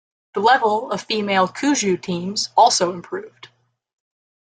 [0.33, 3.49] The level of female cuju teams also improved.